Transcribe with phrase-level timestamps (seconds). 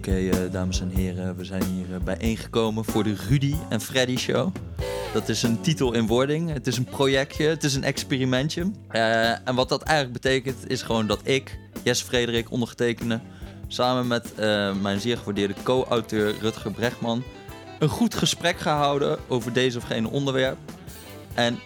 [0.00, 4.16] Oké, eh, dames en heren, we zijn hier uh, bijeengekomen voor de Rudy en Freddy
[4.16, 4.52] Show.
[5.12, 6.52] Dat is een titel in wording.
[6.52, 8.70] Het is een projectje, het is een experimentje.
[8.90, 13.20] Uh, en wat dat eigenlijk betekent, is gewoon dat ik, Jess Frederik, ondergetekende,
[13.66, 14.32] samen met
[14.80, 17.22] mijn zeer gewaardeerde co-auteur Rutger Brechtman,
[17.78, 20.58] een goed gesprek ga houden over deze of gene onderwerp.
[21.34, 21.58] En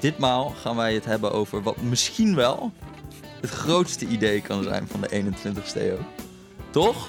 [0.00, 2.72] ditmaal gaan wij het hebben over wat misschien wel
[3.40, 5.98] het grootste idee kan zijn van de 21ste eeuw.
[6.70, 7.08] Toch?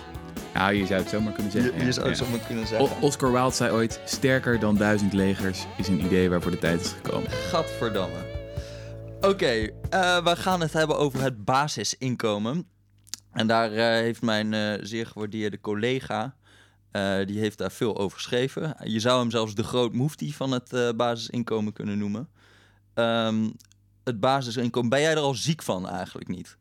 [0.53, 1.79] Nou, je zou het zomaar kunnen zeggen.
[1.79, 3.01] Je, je zou het zomaar kunnen zeggen.
[3.01, 6.91] Oscar Wilde zei ooit: sterker dan duizend legers is een idee waarvoor de tijd is
[6.91, 7.31] gekomen.
[7.31, 8.39] Gadverdamme.
[9.15, 12.67] Oké, okay, uh, we gaan het hebben over het basisinkomen.
[13.31, 16.35] En daar uh, heeft mijn uh, zeer gewaardeerde collega,
[17.25, 18.75] die heeft daar veel over geschreven.
[18.83, 22.29] Je zou hem zelfs de groot mufti van het basisinkomen kunnen noemen.
[22.93, 23.53] Um,
[24.03, 26.57] het basisinkomen, ben jij er al ziek van eigenlijk niet?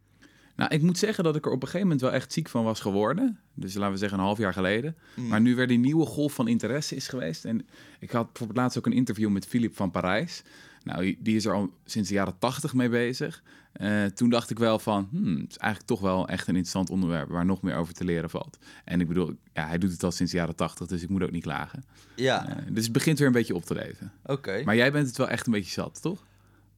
[0.61, 2.65] Nou, ik moet zeggen dat ik er op een gegeven moment wel echt ziek van
[2.65, 3.39] was geworden.
[3.55, 4.97] Dus laten we zeggen een half jaar geleden.
[5.15, 5.29] Mm.
[5.29, 7.45] Maar nu weer die nieuwe golf van interesse is geweest.
[7.45, 7.67] En
[7.99, 10.43] ik had bijvoorbeeld laatst ook een interview met Philip van Parijs.
[10.83, 13.43] Nou, die is er al sinds de jaren tachtig mee bezig.
[13.81, 16.91] Uh, toen dacht ik wel van, hmm, het is eigenlijk toch wel echt een interessant
[16.91, 18.59] onderwerp waar nog meer over te leren valt.
[18.85, 21.23] En ik bedoel, ja, hij doet het al sinds de jaren tachtig, dus ik moet
[21.23, 21.85] ook niet klagen.
[22.17, 22.49] Ja.
[22.49, 24.13] Uh, dus het begint weer een beetje op te leven.
[24.25, 24.63] Oké.
[24.65, 26.25] Maar jij bent het wel echt een beetje zat, toch?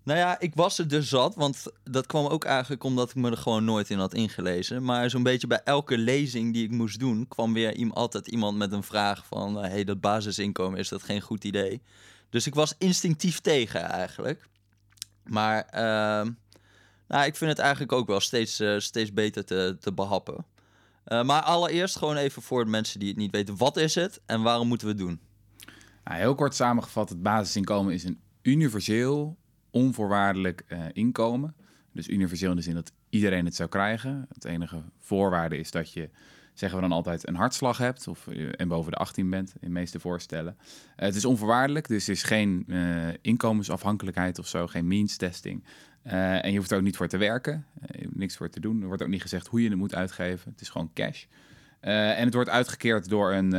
[0.05, 3.31] Nou ja, ik was er dus zat, want dat kwam ook eigenlijk omdat ik me
[3.31, 4.85] er gewoon nooit in had ingelezen.
[4.85, 8.73] Maar zo'n beetje bij elke lezing die ik moest doen, kwam weer altijd iemand met
[8.73, 9.55] een vraag van...
[9.55, 11.83] hé, hey, dat basisinkomen, is dat geen goed idee?
[12.31, 14.49] Dus ik was instinctief tegen eigenlijk.
[15.25, 16.31] Maar uh,
[17.09, 20.45] nou, ik vind het eigenlijk ook wel steeds, uh, steeds beter te, te behappen.
[21.07, 23.57] Uh, maar allereerst gewoon even voor de mensen die het niet weten.
[23.57, 25.21] Wat is het en waarom moeten we het doen?
[26.05, 29.37] Nou, heel kort samengevat, het basisinkomen is een universeel
[29.73, 31.55] onvoorwaardelijk uh, inkomen.
[31.93, 34.27] Dus universeel in de zin dat iedereen het zou krijgen.
[34.33, 36.11] Het enige voorwaarde is dat je,
[36.55, 39.73] zeggen we dan altijd, een hartslag hebt of, en boven de 18 bent, in de
[39.73, 40.57] meeste voorstellen.
[40.59, 40.67] Uh,
[40.97, 45.65] het is onvoorwaardelijk, dus er is geen uh, inkomensafhankelijkheid of zo, geen means testing.
[46.03, 47.67] en je hoeft er ook niet voor te werken,
[48.09, 48.81] niks voor te doen.
[48.81, 51.25] Er wordt ook niet gezegd hoe je het moet uitgeven, het is gewoon cash.
[51.81, 53.53] en het wordt uitgekeerd door een,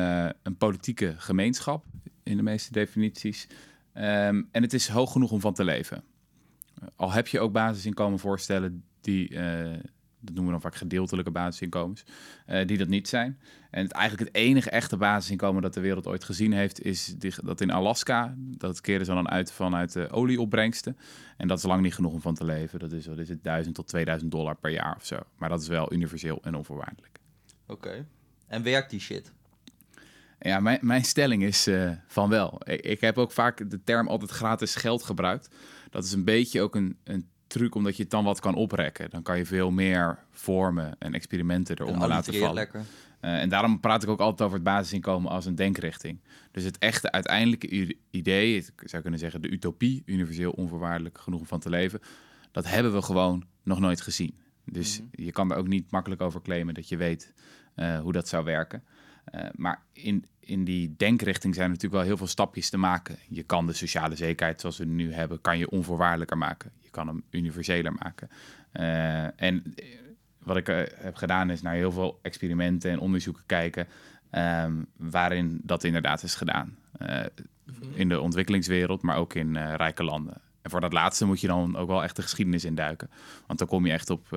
[0.43, 1.85] een politieke gemeenschap,
[2.23, 3.47] in de meeste definities.
[3.95, 6.03] Um, en het is hoog genoeg om van te leven.
[6.95, 9.39] Al heb je ook basisinkomen voorstellen die, uh,
[10.19, 12.03] dat noemen we dan vaak gedeeltelijke basisinkomens,
[12.47, 13.39] uh, die dat niet zijn.
[13.69, 17.61] En eigenlijk het enige echte basisinkomen dat de wereld ooit gezien heeft, is die, dat
[17.61, 18.33] in Alaska.
[18.37, 20.97] Dat keren ze dan uit vanuit de olieopbrengsten.
[21.37, 22.79] En dat is lang niet genoeg om van te leven.
[22.79, 25.19] Dat is, wat is het, 1000 tot 2000 dollar per jaar of zo.
[25.37, 27.19] Maar dat is wel universeel en onvoorwaardelijk.
[27.67, 28.05] Oké.
[28.47, 29.33] En werkt die shit?
[30.43, 32.61] Ja, mijn, mijn stelling is uh, van wel.
[32.63, 35.55] Ik, ik, heb ook vaak de term altijd gratis geld gebruikt.
[35.89, 39.09] Dat is een beetje ook een, een truc omdat je het dan wat kan oprekken.
[39.09, 42.53] Dan kan je veel meer vormen en experimenten eronder laten vallen.
[42.53, 42.79] Lekker.
[43.21, 46.21] Uh, en daarom praat ik ook altijd over het basisinkomen als een denkrichting.
[46.51, 51.45] Dus het echte uiteindelijke idee, ik zou kunnen zeggen de utopie, universeel onvoorwaardelijk genoeg om
[51.45, 51.99] van te leven,
[52.51, 54.37] dat hebben we gewoon nog nooit gezien.
[54.65, 55.25] Dus mm -hmm.
[55.25, 57.33] je kan er ook niet makkelijk over claimen dat je weet
[57.75, 58.83] uh, hoe dat zou werken.
[59.31, 63.17] Uh, maar in, in die denkrichting zijn natuurlijk wel heel veel stapjes te maken.
[63.29, 66.71] Je kan de sociale zekerheid zoals we nu hebben, kan je onvoorwaardelijker maken.
[66.79, 68.29] Je kan hem universeler maken.
[68.73, 69.85] Uh, en eh,
[70.37, 73.87] wat ik heb gedaan is naar heel veel experimenten en onderzoeken kijken
[74.31, 76.77] um, waarin dat inderdaad is gedaan.
[77.93, 80.41] In de ontwikkelingswereld, maar ook in rijke landen.
[80.61, 83.09] En voor dat laatste moet je dan ook wel echt de geschiedenis induiken.
[83.47, 84.27] Want dan kom je echt op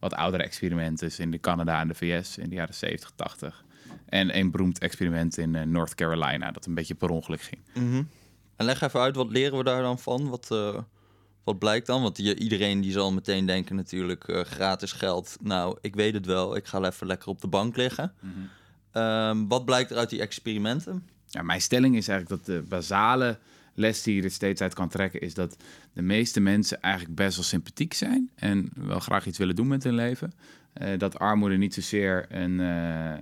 [0.00, 3.64] wat oudere experimenten in de Canada en de VS in de jaren 70, 80.
[4.06, 7.60] En een beroemd experiment in uh, North Carolina, dat een beetje per ongeluk ging.
[7.74, 8.08] Mm -hmm.
[8.56, 10.28] En leg even uit, wat leren we daar dan van?
[10.28, 10.78] Wat, uh,
[11.44, 12.02] wat blijkt dan?
[12.02, 15.36] Want je, iedereen die zal meteen denken natuurlijk, uh, gratis geld.
[15.40, 18.12] Nou, ik weet het wel, ik ga even lekker op de bank liggen.
[18.20, 19.02] Mm -hmm.
[19.02, 21.08] um, wat blijkt er uit die experimenten?
[21.26, 23.38] Ja, mijn stelling is eigenlijk dat de basale
[23.74, 25.56] les die je er steeds uit kan trekken, is dat
[25.92, 29.84] de meeste mensen eigenlijk best wel sympathiek zijn en wel graag iets willen doen met
[29.84, 30.32] hun leven.
[30.74, 33.18] Uh, dat armoede niet zozeer een, uh, uh,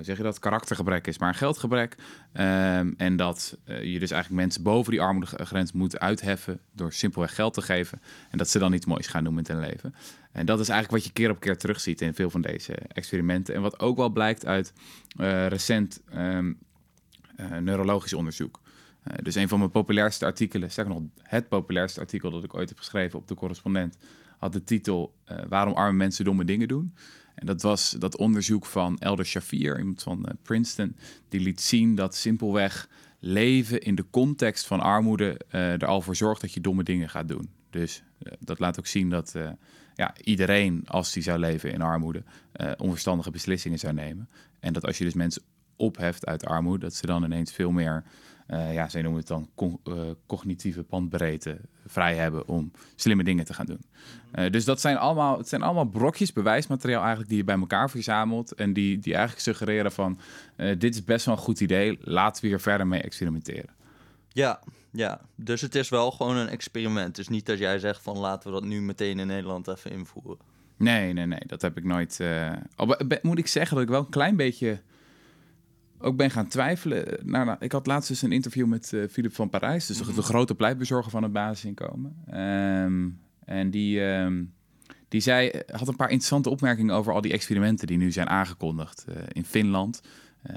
[0.00, 1.96] zeg je dat, karaktergebrek is, maar een geldgebrek.
[2.32, 7.54] Ehm, en dat je dus eigenlijk mensen boven die armoedegrens moet uitheffen door simpelweg geld
[7.54, 8.00] te geven.
[8.30, 9.94] En dat ze dan iets moois gaan doen met hun leven.
[10.32, 13.54] En dat is eigenlijk wat je keer op keer terugziet in veel van deze experimenten.
[13.54, 14.72] En wat ook wel blijkt uit
[15.48, 16.58] recent um,
[17.60, 18.59] neurologisch onderzoek.
[19.22, 22.78] Dus een van mijn populairste artikelen, zeg nog het populairste artikel dat ik ooit heb
[22.78, 23.96] geschreven op de correspondent
[24.38, 26.94] had de titel uh, Waarom arme mensen domme dingen doen.
[27.34, 30.96] En dat was dat onderzoek van Elder Shafir, iemand van uh, Princeton,
[31.28, 32.88] die liet zien dat simpelweg
[33.18, 37.28] leven in de context van armoede er al voor zorgt dat je domme dingen gaat
[37.28, 37.50] doen.
[37.70, 39.50] Dus eh, dat laat ook zien dat eh,
[39.94, 42.22] ja, iedereen, als die zou leven in armoede,
[42.52, 44.28] eh, onverstandige beslissingen zou nemen.
[44.60, 45.42] En dat als je dus mensen
[45.76, 48.04] opheft uit armoede, dat ze dan ineens veel meer,
[48.50, 53.44] eh, ja, zij noemen het dan co- eh, cognitieve bandbreedte vrij hebben om slimme dingen
[53.44, 53.80] te gaan doen.
[54.30, 57.90] Eh, dus dat zijn allemaal, het zijn allemaal brokjes bewijsmateriaal eigenlijk die je bij elkaar
[57.90, 60.18] verzamelt en die, die eigenlijk suggereren van
[60.56, 63.70] dit is best wel een goed idee, laten we hier verder mee experimenteren.
[64.28, 64.60] Ja,
[64.90, 65.20] ja.
[65.34, 67.16] Dus het is wel gewoon een experiment.
[67.16, 70.38] Dus niet dat jij zegt van laten we dat nu meteen in Nederland even invoeren.
[70.76, 72.20] Nee, nee, nee, dat heb ik nooit.
[72.76, 74.80] al moet ik zeggen dat ik wel een klein beetje
[76.00, 77.18] ook ben gaan twijfelen.
[77.22, 80.14] Nou, nou, ik had laatst dus een interview met eh Philip van Parijs, dus de-
[80.14, 82.16] de grote pleitbezorger van het basisinkomen.
[82.26, 83.08] Ehm,
[83.44, 84.44] en die, ehm,
[85.08, 89.04] die zei, had een paar interessante opmerkingen over al die experimenten die nu zijn aangekondigd.
[89.08, 90.00] Eh, in Finland
[90.42, 90.54] eh,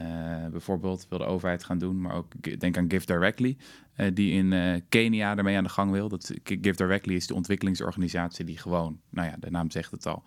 [0.52, 3.58] bijvoorbeeld wil de overheid gaan doen, maar ook denk aan Give Directly,
[3.96, 6.10] eh, die in eh, Kenia ermee aan de gang wil.
[6.10, 10.24] Dat, Give Directly is de ontwikkelingsorganisatie die gewoon, nou ja, de naam zegt het al,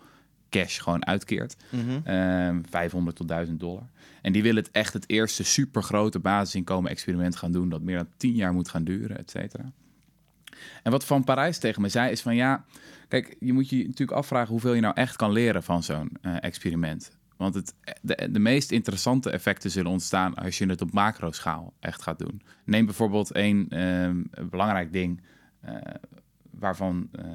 [0.49, 1.55] cash gewoon uitkeert.
[2.03, 3.89] Ehm, 500 tot 1000 dollar.
[4.21, 8.09] En die willen het echt het eerste supergrote basisinkomen experiment gaan doen, dat meer dan
[8.17, 9.71] 10 jaar moet gaan duren, et cetera.
[10.83, 12.65] En wat Van Parijs tegen me zei is van ja,
[13.07, 16.35] kijk, je moet je natuurlijk afvragen hoeveel je nou echt kan leren van zo'n eh,
[16.39, 17.17] experiment.
[17.37, 22.01] Want het, de, de meest interessante effecten zullen ontstaan als je het op macroschaal echt
[22.01, 22.41] gaat doen.
[22.65, 25.21] Neem bijvoorbeeld één ehm, belangrijk ding
[25.61, 25.75] eh,
[26.51, 27.25] waarvan eh,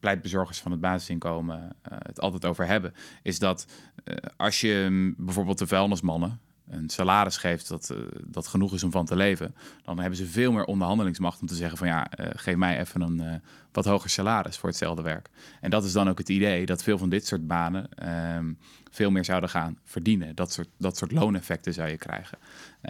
[0.00, 3.66] pleitbezorgers van het basisinkomen eh, het altijd over hebben, is dat
[4.04, 8.82] eh, als je mm, bijvoorbeeld de vuilnismannen een salaris geeft dat, eh, dat genoeg is
[8.82, 12.10] om van te leven, dan hebben ze veel meer onderhandelingsmacht om te zeggen van ja,
[12.10, 13.34] eh, geef mij even een eh,
[13.72, 15.30] wat hoger salaris voor hetzelfde werk.
[15.60, 18.52] En dat is dan ook het idee dat veel van dit soort banen ehm,
[18.90, 20.34] veel meer zouden gaan verdienen.
[20.34, 22.38] Dat soort, dat soort looneffecten zou je krijgen.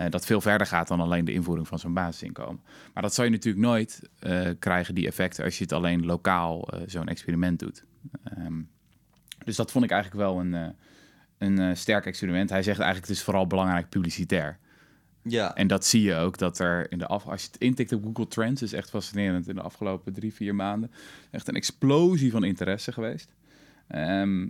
[0.09, 2.61] Dat veel verder gaat dan alleen de invoering van zo'n basisinkomen.
[2.95, 4.03] Maar dat zou je natuurlijk nooit
[4.59, 7.85] krijgen, die effecten, als je het alleen lokaal zo'n experiment doet.
[8.25, 8.61] Ehm,
[9.45, 10.75] dus dat vond ik eigenlijk wel een,
[11.41, 12.51] een eh, sterk experiment.
[12.51, 14.59] Hij zegt eigenlijk het is vooral belangrijk publicitair.
[15.23, 17.93] Ja, En dat zie je ook dat er in de af, als je het intikt
[17.93, 20.91] op Google Trends, is echt fascinerend in de afgelopen drie, vier maanden.
[21.31, 23.35] Echt een explosie van interesse geweest.
[23.89, 24.49] Ehm,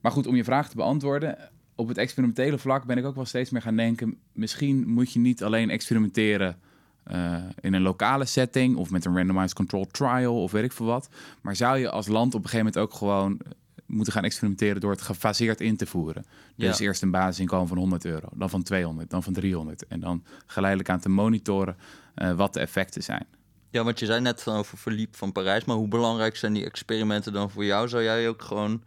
[0.00, 1.38] maar goed, om je vraag te beantwoorden,
[1.74, 5.18] op het experimentele vlak ben ik ook wel steeds meer gaan denken, misschien moet je
[5.18, 6.58] niet alleen experimenteren
[7.02, 10.86] eh, in een lokale setting of met een randomized controlled trial of weet ik veel
[10.86, 11.08] wat,
[11.40, 13.40] maar zou je als land op een gegeven moment ook gewoon
[13.88, 16.24] moeten gaan experimenteren door het gefaseerd in te voeren.
[16.56, 16.84] Dus Ja.
[16.84, 20.90] eerst een basisinkomen van 100 euro, dan van 200, dan van 300 en dan geleidelijk
[20.90, 21.76] aan te monitoren
[22.14, 23.26] eh, wat de effecten zijn.
[23.70, 26.64] ja, want je zei net van over verliep van Parijs, maar hoe belangrijk zijn die
[26.64, 27.88] experimenten dan voor jou?
[27.88, 28.82] Zou jij ook gewoon...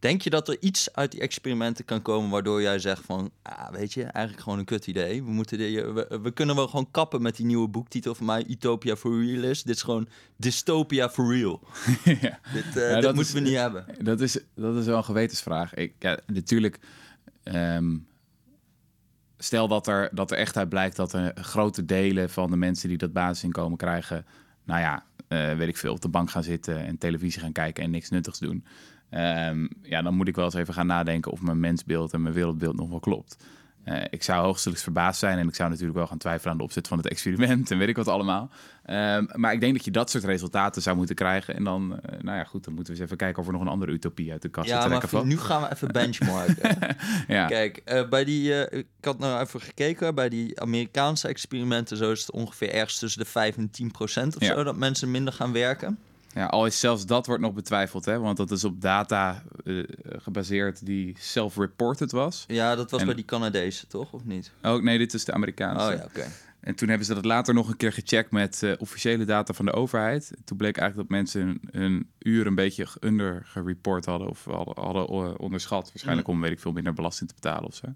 [0.00, 3.70] Denk je dat er iets uit die experimenten kan komen waardoor jij zegt van, ah,
[3.70, 5.22] weet je, eigenlijk gewoon een kut idee.
[5.24, 8.44] We, moeten die, we, we kunnen wel gewoon kappen met die nieuwe boektitel van mij,
[8.48, 9.62] Utopia for Real is.
[9.62, 11.60] Dit is gewoon Dystopia for Real.
[12.20, 12.38] ja.
[12.52, 13.84] Dit, eh, Ja, dit dat moeten is- we niet hebben.
[13.98, 15.74] Dat is, dat is wel een gewetensvraag.
[15.74, 16.78] Ik, ja, natuurlijk,
[17.42, 17.96] ehm,
[19.38, 22.88] stel dat er, dat er echt uit blijkt dat er grote delen van de mensen
[22.88, 24.26] die dat basisinkomen krijgen,
[24.64, 27.84] nou ja, eh, weet ik veel, op de bank gaan zitten en televisie gaan kijken
[27.84, 28.64] en niks nuttigs doen.
[29.10, 32.34] Ehm, ja, dan moet ik wel eens even gaan nadenken of mijn mensbeeld en mijn
[32.34, 33.36] wereldbeeld nog wel klopt.
[33.84, 36.64] Eh, ik zou hoogstens verbaasd zijn en ik zou natuurlijk wel gaan twijfelen aan de
[36.64, 38.50] opzet van het experiment en weet ik wat allemaal.
[38.84, 41.54] Ehm, maar ik denk dat je dat soort resultaten zou moeten krijgen.
[41.56, 43.62] En dan, eh, nou ja, goed, dan moeten we eens even kijken of er nog
[43.62, 45.26] een andere utopie uit de kast Ja, maar trekken van.
[45.28, 46.76] nu gaan we even benchmarken.
[47.28, 47.46] Ja.
[47.46, 52.20] Kijk, eh, bij die, ik had nou even gekeken, bij die Amerikaanse experimenten, zo is
[52.20, 54.54] het ongeveer ergens tussen de 5 en 10 procent of Ja.
[54.54, 55.98] zo, dat mensen minder gaan werken.
[56.34, 58.18] Ja, al is zelfs dat wordt nog betwijfeld, hè?
[58.18, 62.44] want dat is op data eh, gebaseerd die self-reported was.
[62.46, 64.12] Ja, dat was En- bij die Canadezen, toch?
[64.12, 64.52] Of niet?
[64.62, 65.86] Oh nee, dit is de Amerikaanse.
[65.86, 66.26] Oh ja, oké.
[66.60, 69.64] En toen hebben ze dat later nog een keer gecheckt met eh, officiële data van
[69.64, 70.32] de overheid.
[70.44, 74.84] Toen bleek eigenlijk dat mensen hun, hun uur een beetje under gereport hadden of hadden,
[74.84, 75.88] hadden eh, onderschat.
[75.88, 77.86] Waarschijnlijk om, weet ik veel, minder belasting te betalen of zo.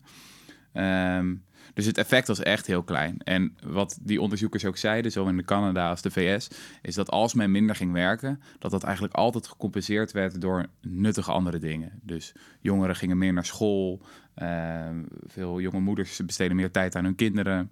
[0.72, 1.34] Ehm,
[1.74, 3.18] dus het effect was echt heel klein.
[3.18, 6.48] En wat die onderzoekers ook zeiden, zo in de Canada als de VS,
[6.82, 11.32] is dat als men minder ging werken, dat dat eigenlijk altijd gecompenseerd werd door nuttige
[11.32, 11.92] andere dingen.
[12.02, 14.00] Dus jongeren gingen meer naar school,
[14.34, 17.70] ehm, veel jonge moeders besteden meer tijd aan hun kinderen.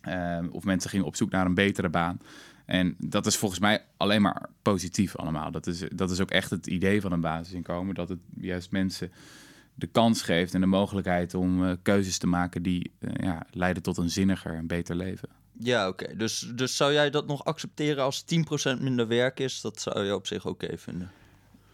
[0.00, 2.20] Ehm, of mensen gingen op zoek naar een betere baan.
[2.64, 5.50] En dat is volgens mij alleen maar positief allemaal.
[5.50, 7.94] Dat is, dat is ook echt het idee van een basisinkomen.
[7.94, 9.12] Dat het juist mensen
[9.78, 13.82] de kans geeft en de mogelijkheid om eh, keuzes te maken die eh, ja, leiden
[13.82, 15.28] tot een zinniger en beter leven.
[15.58, 16.16] Ja, oké.
[16.16, 18.24] Dus, dus zou jij dat nog accepteren als
[18.76, 19.60] 10% minder werk is?
[19.60, 21.10] Dat zou je op zich oké vinden.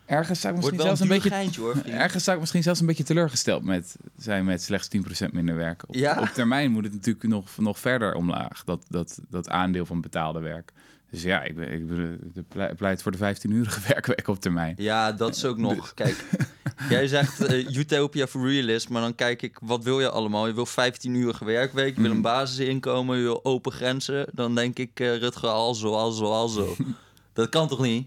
[0.07, 1.77] Ergens zou ik misschien een zelfs een beetje geintje hoor.
[2.05, 4.89] Ergens zou ik misschien zelfs een beetje teleurgesteld met zijn met slechts
[5.27, 5.89] 10% minder werken.
[5.89, 6.21] Op, Ja.
[6.21, 10.41] op termijn moet het natuurlijk nog, nog verder omlaag, dat, dat, dat aandeel van betaalde
[10.41, 10.73] werk.
[11.11, 14.75] Dus ja, ik, ben, ik ben- ik pleit- pleit voor de 15-urige werkweek op termijn.
[14.79, 15.95] Ja, dat is ook nog.
[15.95, 16.25] Kijk,
[16.89, 20.47] jij zegt eh, Utopia for Realist, maar dan kijk ik, wat wil je allemaal?
[20.47, 22.23] Je wil 15 uur werkweek, je wil een Mhm.
[22.25, 24.27] basisinkomen, je wil open grenzen.
[24.33, 26.75] Dan denk ik, eh, Rutger, al zo, al zo, al zo.
[27.33, 28.07] dat kan toch niet?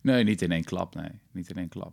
[0.00, 0.94] Nee, niet in één klap.
[0.94, 1.92] Nee, niet in één klap.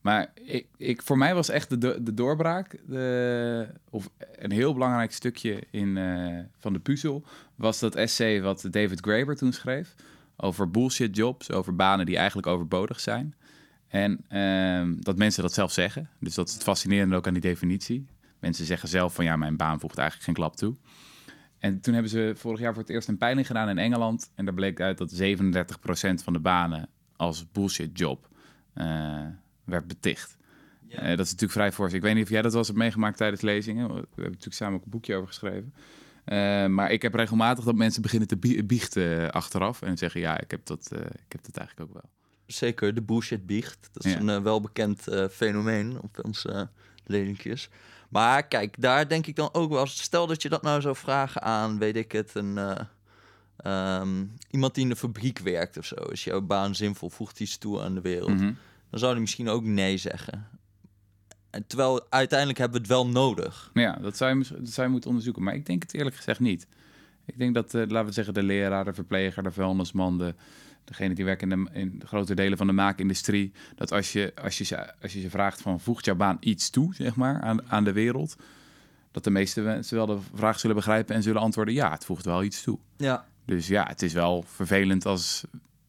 [0.00, 4.08] Maar ik, ik, voor mij was echt de, do- de doorbraak, de, of
[4.38, 9.36] een heel belangrijk stukje in, eh, van de puzzel, was dat essay wat David Graeber
[9.36, 9.94] toen schreef.
[10.36, 13.34] Over bullshit jobs, over banen die eigenlijk overbodig zijn.
[13.88, 16.08] En ehm, dat mensen dat zelf zeggen.
[16.20, 18.06] Dus dat is het fascinerende ook aan die definitie.
[18.40, 20.74] Mensen zeggen zelf van ja, mijn baan voegt eigenlijk geen klap toe.
[21.58, 24.30] En toen hebben ze vorig jaar voor het eerst een peiling gedaan in Engeland.
[24.34, 28.28] En daar bleek uit dat 37% van de banen als bullshit job
[28.72, 29.26] eh,
[29.64, 30.36] werd beticht.
[30.88, 31.92] Eh, dat is natuurlijk vrij fors.
[31.92, 33.88] Ik weet niet of jij dat wel eens hebt meegemaakt tijdens lezingen.
[33.88, 35.74] We hebben natuurlijk samen ook een boekje over geschreven.
[36.24, 39.82] Eh, maar ik heb regelmatig dat mensen beginnen te bie- biechten achteraf.
[39.82, 42.10] En zeggen, ja, ik heb dat, ik heb dat eigenlijk ook wel.
[42.46, 43.88] Zeker, de bullshit biecht.
[43.92, 44.18] Dat is Ja.
[44.18, 46.62] een eh, welbekend eh, fenomeen op onze uh,
[47.06, 47.68] lelinkjes.
[48.08, 49.86] Maar kijk, daar denk ik dan ook wel...
[49.86, 52.58] Stel dat je dat nou zou vragen aan, weet ik het, een...
[52.58, 52.80] eh,
[53.56, 55.94] ehm, iemand die in de fabriek werkt of zo.
[55.94, 57.10] Is jouw baan zinvol?
[57.10, 58.30] Voegt iets toe aan de wereld?
[58.34, 58.52] Mhm.
[58.90, 60.48] Dan zou hij misschien ook nee zeggen.
[61.50, 63.70] En terwijl uiteindelijk hebben we het wel nodig.
[63.74, 65.42] Ja, dat zou, je, dat zou je moeten onderzoeken.
[65.42, 66.66] Maar ik denk het eerlijk gezegd niet.
[67.26, 70.34] Ik denk dat, eh, laten we zeggen, de leraar, de verpleger, de vuilnisman, de,
[70.84, 74.58] degene die werkt in, de, in grote delen van de maakindustrie, dat als je, als
[74.58, 77.70] je, ze, als je ze vraagt van voegt jouw baan iets toe, zeg maar, aan,
[77.70, 78.36] aan de wereld,
[79.10, 82.24] dat de meeste mensen wel de vraag zullen begrijpen en zullen antwoorden, ja, het voegt
[82.24, 82.78] wel iets toe.
[82.96, 83.26] Ja.
[83.44, 85.44] Dus ja, het is wel vervelend als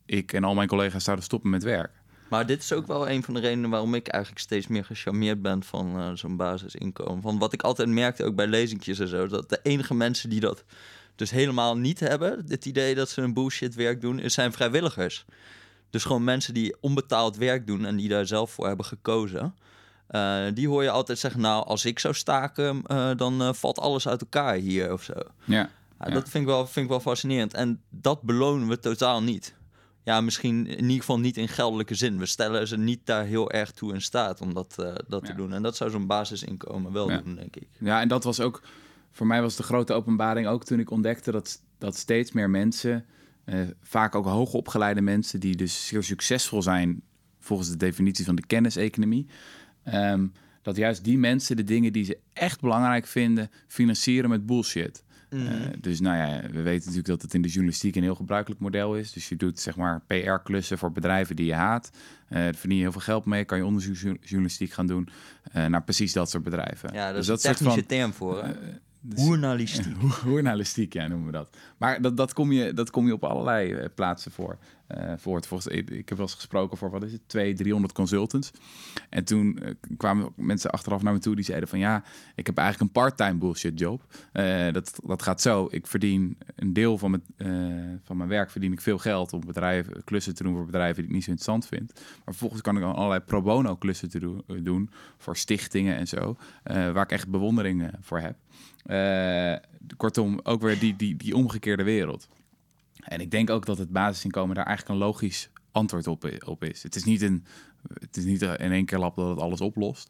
[0.05, 1.91] ik en al mijn collega's zouden stoppen met werk.
[2.29, 5.41] Maar dit is ook wel een van de redenen waarom ik eigenlijk steeds meer gecharmeerd
[5.41, 7.21] ben van eh, zo'n basisinkomen.
[7.21, 10.39] Van wat ik altijd merkte, ook bij lezingjes en zo, dat de enige mensen die
[10.39, 10.63] dat
[11.17, 15.25] dus helemaal niet hebben, het idee dat ze een bullshit werk doen, is zijn vrijwilligers.
[15.89, 19.55] Dus gewoon mensen die onbetaald werk doen en die daar zelf voor hebben gekozen.
[20.07, 23.79] Eh, die hoor je altijd zeggen, nou, als ik zou staken, eh, dan eh, valt
[23.79, 25.13] alles uit elkaar hier of zo.
[25.45, 25.69] Ja.
[25.97, 27.53] Dat vind ik, wel, vind ik wel fascinerend.
[27.53, 29.55] En dat belonen we totaal niet.
[30.03, 32.17] Ja, misschien in ieder geval niet in geldelijke zin.
[32.17, 34.75] We stellen ze niet daar heel erg toe in staat om dat,
[35.07, 35.53] dat te doen.
[35.53, 37.67] En dat zou zo'n basisinkomen wel doen, denk ik.
[37.79, 38.61] Ja, en dat was ook
[39.17, 43.05] voor mij was de grote openbaring ook toen ik ontdekte dat, dat steeds meer mensen,
[43.43, 47.01] eh, vaak ook hoogopgeleide mensen, die dus zeer succesvol zijn
[47.39, 49.27] volgens de definitie van de kenniseconomie,
[49.83, 50.27] ehm,
[50.61, 55.03] dat juist die mensen de dingen die ze echt belangrijk vinden, financieren met bullshit.
[55.29, 55.45] Mhm.
[55.47, 58.61] Eh, dus nou ja, we weten natuurlijk dat het in de journalistiek een heel gebruikelijk
[58.61, 59.11] model is.
[59.11, 61.89] Dus je doet zeg maar PR-klussen voor bedrijven die je haat.
[62.27, 63.45] Eh daar verdien je heel veel geld mee.
[63.45, 65.09] Kan je onderzoeksjournalistiek gaan doen
[65.51, 66.93] eh, naar precies dat soort bedrijven.
[66.93, 68.55] Ja, dat dus is een soort technische van- term voor.
[69.09, 69.95] Dus- Journalistiek.
[70.25, 71.57] Journalistiek, ja, noemen we dat.
[71.77, 74.57] Maar dat, dat, kom, je, dat kom je op allerlei eh, plaatsen voor.
[74.87, 78.51] Eh voor volgens, ik, heb wel eens gesproken voor, wat is het, 200, 300 consultants.
[79.09, 81.79] En toen eh, kwamen mensen achteraf naar me toe die zeiden van...
[81.79, 82.03] ja,
[82.35, 84.05] ik heb eigenlijk een part-time bullshit job.
[84.31, 85.67] Eh, dat, dat gaat zo.
[85.69, 89.33] Ik verdien een deel van mijn, van mijn werk verdien ik veel geld...
[89.33, 91.93] om bedrijven, klussen te doen voor bedrijven die ik niet zo interessant vind.
[91.93, 96.37] Maar vervolgens kan ik dan allerlei pro bono klussen te doen, voor stichtingen en zo...
[96.63, 98.35] waar ik echt bewondering voor heb.
[99.97, 102.27] Kortom, ook weer die, die, die omgekeerde wereld.
[103.07, 106.83] En ik denk ook dat het basisinkomen daar eigenlijk een logisch antwoord op, op is.
[106.83, 107.45] Het is niet, een,
[107.99, 110.09] het is niet in één keer lap dat het alles oplost.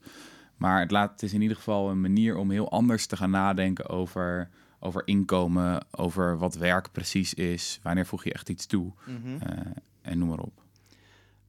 [0.57, 3.29] Maar het, laat, het is in ieder geval een manier om heel anders te gaan
[3.29, 4.49] nadenken over,
[4.79, 9.37] over inkomen, over wat werk precies is, wanneer voeg je echt iets toe Mhm.
[9.43, 9.57] eh,
[10.01, 10.61] en noem maar op.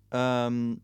[0.09, 0.75] Ehm,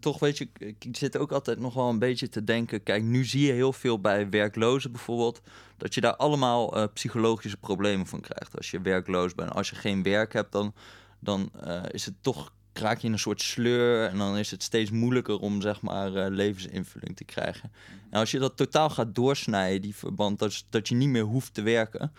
[0.00, 2.82] toch weet je, ik zit ook altijd nog wel een beetje te denken.
[2.82, 5.40] Kijk, nu zie je heel veel bij werklozen bijvoorbeeld.
[5.76, 8.56] Dat je daar allemaal eh, psychologische problemen van krijgt.
[8.56, 9.50] Als je werkloos bent.
[9.50, 10.74] Als je geen werk hebt, dan,
[11.18, 12.52] dan eh, is het toch.
[12.72, 16.14] Raak je in een soort sleur en dan is het steeds moeilijker om zeg maar
[16.14, 17.72] eh, levensinvulling te krijgen.
[18.10, 21.54] En als je dat totaal gaat doorsnijden, die verband, dat, dat je niet meer hoeft
[21.54, 22.12] te werken,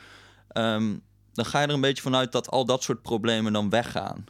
[0.47, 0.95] ehm,
[1.33, 4.25] dan ga je er een beetje vanuit dat al dat soort problemen dan weggaan.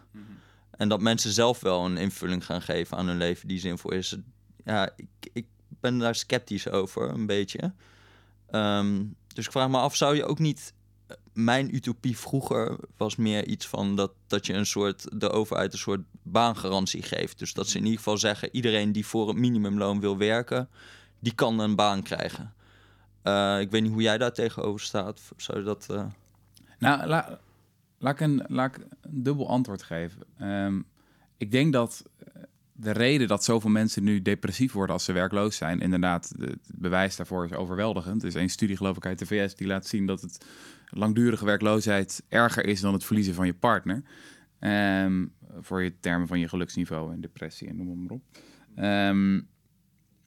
[0.77, 4.17] En dat mensen zelf wel een invulling gaan geven aan hun leven die zinvol is.
[4.65, 5.45] Ja, ik, ik
[5.79, 7.73] ben daar sceptisch over, een beetje.
[8.49, 9.03] Ehm,
[9.33, 10.73] dus ik vraag me af, zou je ook niet...
[11.33, 15.79] Mijn utopie vroeger was meer iets van dat, dat je een soort, de overheid een
[15.79, 17.39] soort baangarantie geeft.
[17.39, 20.69] Dus dat ze in ieder geval zeggen, iedereen die voor het minimumloon wil werken,
[21.19, 22.53] die kan een baan krijgen.
[23.21, 25.21] Eh, ik weet niet hoe jij daar tegenover staat.
[25.37, 25.85] Zou je dat...
[25.89, 26.05] eh,
[26.79, 27.39] Nou, la-
[28.05, 30.21] laat, ik een, laat ik een dubbel antwoord geven.
[30.37, 30.81] Ehm,
[31.37, 32.05] ik denk dat,
[32.71, 37.15] de reden dat zoveel mensen nu depressief worden als ze werkloos zijn, inderdaad, het bewijs
[37.15, 38.21] daarvoor is overweldigend.
[38.21, 40.45] Er is één studie, geloof ik, uit de VS die laat zien dat het
[40.89, 44.03] langdurige werkloosheid erger is dan het verliezen van je partner.
[44.59, 48.23] Um, voor je termen van je geluksniveau en depressie en noem maar op.
[48.83, 49.47] Um,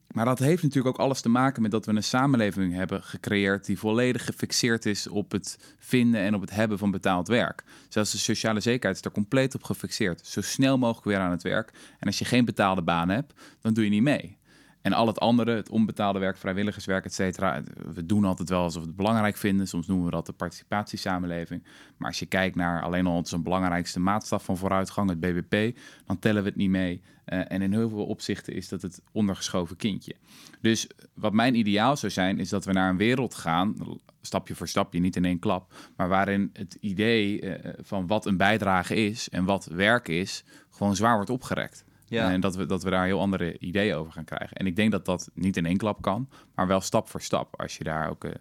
[0.08, 3.64] maar dat heeft natuurlijk ook alles te maken met dat we een samenleving hebben gecreëerd
[3.64, 7.64] die volledig gefixeerd is op het vinden en op het hebben van betaald werk.
[7.88, 10.26] Zelfs de sociale zekerheid is er compleet op gefixeerd.
[10.26, 11.72] Zo snel mogelijk weer aan het werk.
[11.98, 14.37] En als je geen betaalde baan hebt, dan doe je niet mee.
[14.82, 17.62] En al het andere, het onbetaalde werk, vrijwilligerswerk, et cetera.
[17.92, 19.68] We doen altijd wel alsof we het belangrijk vinden.
[19.68, 21.64] Soms noemen we dat de participatiesamenleving.
[21.96, 26.18] Maar als je kijkt naar alleen al onze belangrijkste maatstaf van vooruitgang, het BBP, dan
[26.18, 27.02] tellen we het niet mee.
[27.26, 30.14] Uh, en in heel veel opzichten is dat het ondergeschoven kindje.
[30.60, 33.76] Dus wat mijn ideaal zou zijn, is dat we naar een wereld gaan,
[34.20, 38.36] stapje voor stapje, niet in één klap, maar waarin het idee uh, van wat een
[38.36, 41.84] bijdrage is en wat werk is, gewoon zwaar wordt opgerekt.
[42.08, 42.30] Ja.
[42.30, 44.56] En dat we, dat we daar heel andere ideeën over gaan krijgen.
[44.56, 47.60] En ik denk dat dat niet in één klap kan, maar wel stap voor stap.
[47.60, 48.32] Als je daar ook uh,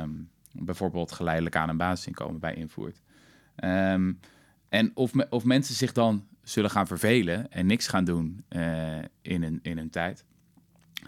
[0.00, 3.02] um, bijvoorbeeld geleidelijk aan een basisinkomen bij invoert.
[3.64, 4.20] Um,
[4.68, 9.42] en of, of mensen zich dan zullen gaan vervelen en niks gaan doen uh, in,
[9.42, 10.24] een, in een tijd.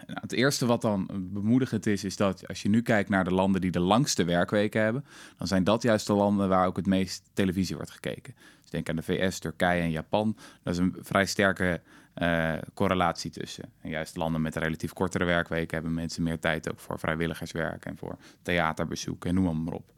[0.07, 3.35] Nou, het eerste wat dan bemoedigend is, is dat als je nu kijkt naar de
[3.35, 5.05] landen die de langste werkweken hebben,
[5.37, 8.35] dan zijn dat juist de landen waar ook het meest televisie wordt gekeken.
[8.73, 10.37] Denk aan de VS, Turkije en Japan.
[10.63, 11.81] Dat is een vrij sterke
[12.15, 13.65] uh, correlatie tussen.
[13.81, 17.97] En juist landen met relatief kortere werkweken hebben mensen meer tijd ook voor vrijwilligerswerk en
[17.97, 19.93] voor theaterbezoek en noem maar op.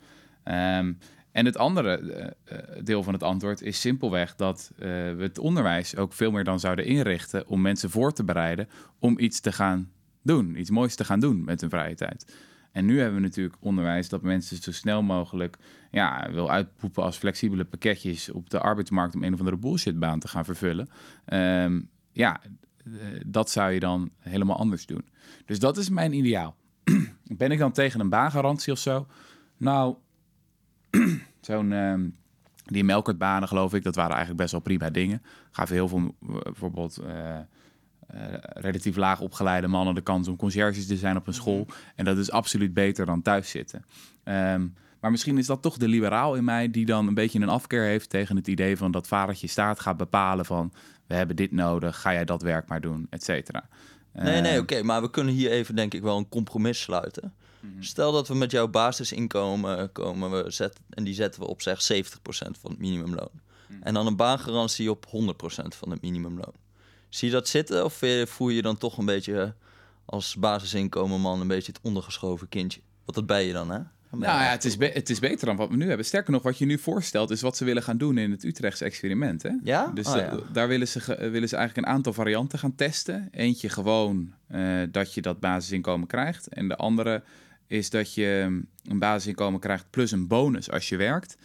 [0.44, 0.98] Um,
[1.32, 6.12] en het andere uh, deel van het antwoord is simpelweg dat we het onderwijs ook
[6.12, 9.90] veel meer dan zouden inrichten om mensen voor te bereiden om iets te gaan
[10.22, 12.34] doen, iets moois te gaan doen met hun vrije tijd.
[12.74, 15.56] En nu hebben we natuurlijk onderwijs dat mensen zo snel mogelijk
[15.90, 20.28] ja, wil uitpoepen als flexibele pakketjes op de arbeidsmarkt om een of andere bullshitbaan te
[20.28, 20.88] gaan vervullen.
[21.26, 22.40] Um, ja,
[23.26, 25.04] dat zou je dan helemaal anders doen.
[25.44, 26.56] Dus dat is mijn ideaal.
[27.42, 29.06] ben ik dan tegen een baangarantie of zo?
[29.56, 29.96] Nou,
[31.40, 31.70] zo'n...
[31.70, 31.94] Uh,
[32.64, 35.22] die melkertbanen, geloof ik, dat waren eigenlijk best wel prima dingen.
[35.50, 37.00] Gaven heel veel, bijvoorbeeld...
[37.06, 37.38] Uh,
[38.46, 41.64] relatief laag opgeleide mannen de kans om conciërges te zijn op een school.
[41.64, 41.72] Mhm.
[41.94, 43.84] En dat is absoluut beter dan thuis zitten.
[44.24, 47.48] Um, maar misschien is dat toch de liberaal in mij die dan een beetje een
[47.48, 50.72] afkeer heeft tegen het idee van dat vadertje staat gaat bepalen van
[51.06, 53.68] we hebben dit nodig, ga jij dat werk maar doen, et cetera.
[54.12, 57.34] Nee, nee, ehm, oké, maar we kunnen hier even denk ik wel een compromis sluiten.
[57.60, 57.82] Mhm.
[57.82, 61.82] Stel dat we met jouw basisinkomen komen we zet, en die zetten we op zeg
[61.82, 63.40] 70% van het minimumloon.
[63.68, 63.82] Mhm.
[63.82, 66.54] En dan een baangarantie op 100% van het minimumloon.
[67.14, 69.54] Zie je dat zitten of voel je dan toch een beetje
[70.04, 72.80] als basisinkomenman een beetje het ondergeschoven kindje?
[73.04, 73.78] Want dat ben je dan, hè?
[74.10, 76.06] Nou ja, het is, het is beter dan wat we nu hebben.
[76.06, 78.84] Sterker nog, wat je nu voorstelt is wat ze willen gaan doen in het Utrechtse
[78.84, 79.42] experiment.
[79.42, 79.50] Hè?
[79.62, 79.90] Ja?
[79.94, 80.38] Dus oh, ja.
[80.52, 81.00] daar willen ze,
[81.30, 83.28] willen ze eigenlijk een aantal varianten gaan testen.
[83.30, 86.48] Eentje gewoon uh, dat je dat basisinkomen krijgt.
[86.48, 87.22] En de andere
[87.66, 91.36] is dat je een basisinkomen krijgt plus een bonus als je werkt.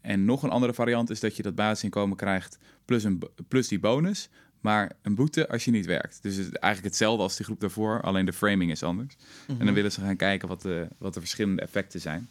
[0.00, 3.80] En nog een andere variant is dat je dat basisinkomen krijgt plus, een, plus die
[3.80, 4.28] bonus,
[4.60, 6.22] maar een boete als je niet werkt.
[6.22, 9.16] Dus het is eigenlijk hetzelfde als die groep daarvoor, alleen de framing is anders.
[9.46, 9.74] En dan mhm.
[9.74, 12.30] willen ze gaan kijken wat de, wat de verschillende effecten zijn.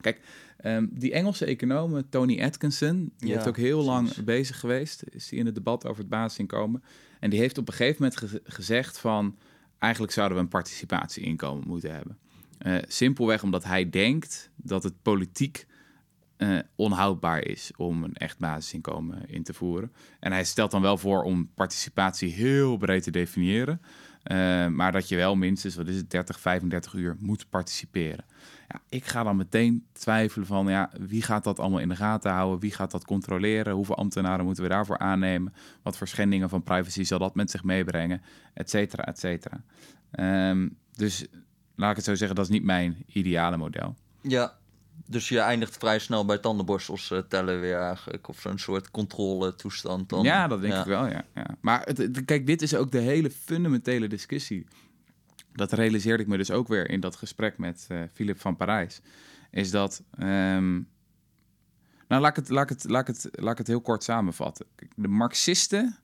[0.00, 0.20] Kijk,
[0.64, 5.46] um, die Engelse econoom Tony Atkinson, die heeft ook heel lang bezig geweest, is in
[5.46, 6.82] het debat over het basisinkomen.
[7.20, 9.36] En die heeft op een gegeven moment gezegd van,
[9.78, 12.18] eigenlijk zouden we een participatieinkomen moeten hebben.
[12.66, 15.66] Uh, simpelweg omdat hij denkt dat het politiek
[16.38, 19.92] uh, onhoudbaar is om een echt basisinkomen in te voeren.
[20.20, 23.80] En hij stelt dan wel voor om participatie heel breed te definiëren.
[24.24, 28.24] Uh, maar dat je wel minstens, wat is het, 30, 35 uur moet participeren.
[28.68, 32.30] Ja, ik ga dan meteen twijfelen van, ja, wie gaat dat allemaal in de gaten
[32.30, 32.60] houden?
[32.60, 33.74] Wie gaat dat controleren?
[33.74, 35.54] Hoeveel ambtenaren moeten we daarvoor aannemen?
[35.82, 38.22] Wat voor schendingen van privacy zal dat met zich meebrengen?
[38.54, 39.62] Et cetera, et cetera.
[40.50, 41.26] Um, dus
[41.74, 43.94] laat ik het zo zeggen, dat is niet mijn ideale model.
[44.20, 44.56] Ja,
[45.06, 48.28] dus je eindigt vrij snel bij tandenborstels uh, tellen weer eigenlijk.
[48.28, 50.22] Of zo'n soort controletoestand dan.
[50.22, 51.24] Ja, dat denk ik wel, ja.
[51.34, 51.46] ja.
[51.60, 54.66] Maar het, kijk, dit is ook de hele fundamentele discussie.
[55.52, 59.00] Dat realiseerde ik me dus ook weer in dat gesprek met uh, Philip van Parijs.
[59.50, 60.02] Is dat...
[60.18, 60.88] Um,
[62.08, 64.02] nou, laat ik, het, laat, ik het, laat, ik het, laat ik het heel kort
[64.02, 64.66] samenvatten.
[64.96, 65.96] De Marxisten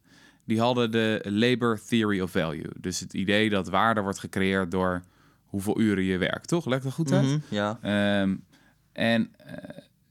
[0.45, 2.71] die hadden de labor theory of value.
[2.77, 5.03] Dus het idee dat waarde wordt gecreëerd door
[5.45, 6.67] hoeveel uren je werkt, toch?
[6.67, 7.27] Lijkt dat goed uit?
[7.27, 7.79] Mm ja.
[8.23, 8.45] Um,
[9.01, 9.55] en uh,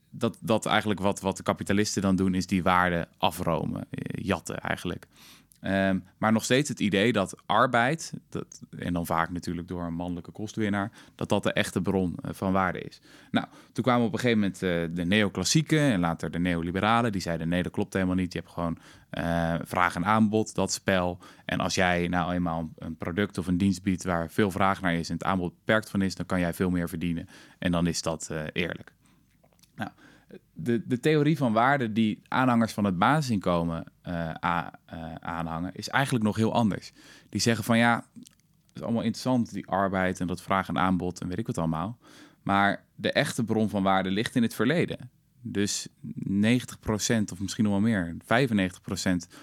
[0.10, 4.60] dat, dat eigenlijk wat, wat de kapitalisten dan doen, is die waarde afromen, uh, jatten
[4.60, 5.08] eigenlijk.
[5.61, 9.93] Ehm, maar nog steeds het idee dat arbeid, dat, en dan vaak natuurlijk door een
[9.93, 13.01] mannelijke kostwinnaar, dat dat de echte bron eh, van waarde is.
[13.31, 17.11] Nou, toen kwamen op een gegeven moment uh, de neoclassieken en later de neoliberalen.
[17.11, 18.33] Die zeiden nee, dat klopt helemaal niet.
[18.33, 18.77] Je hebt gewoon
[19.11, 21.19] uh, vraag en aanbod, dat spel.
[21.45, 24.93] En als jij nou eenmaal een product of een dienst biedt waar veel vraag naar
[24.93, 27.27] is en het aanbod beperkt van is, dan kan jij veel meer verdienen.
[27.59, 28.93] En dan is dat eerlijk.
[29.75, 29.89] Nou,
[30.53, 34.29] de, de theorie van waarde die aanhangers van het basisinkomen uh,
[35.19, 36.91] aanhangen, is eigenlijk nog heel anders.
[37.29, 41.21] Die zeggen van ja, het is allemaal interessant, die arbeid en dat vraag en aanbod
[41.21, 41.97] en weet ik wat allemaal.
[42.43, 45.09] Maar de echte bron van waarde ligt in het verleden.
[45.41, 45.91] Dus 90%
[47.32, 48.25] of misschien nog wel meer, 95%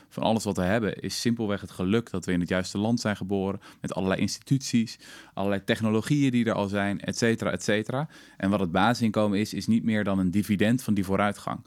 [0.08, 3.00] van alles wat we hebben is simpelweg het geluk dat we in het juiste land
[3.00, 3.60] zijn geboren.
[3.80, 4.98] Met allerlei instituties,
[5.34, 8.08] allerlei technologieën die er al zijn, et cetera, et cetera.
[8.36, 11.60] En wat het basisinkomen is, is niet meer dan een dividend van die vooruitgang.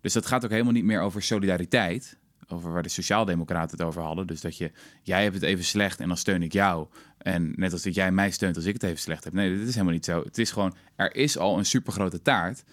[0.00, 2.18] Dus dat gaat ook helemaal niet meer over solidariteit.
[2.48, 4.26] Over waar de Sociaaldemocraten het over hadden.
[4.26, 4.70] Dus dat je,
[5.02, 6.86] jij hebt het even slecht en dan steun ik jou.
[7.18, 9.32] En net als dat jij mij steunt als ik het even slecht heb.
[9.32, 10.22] Nee, dat is helemaal niet zo.
[10.22, 12.64] Het is gewoon, er is al een supergrote taart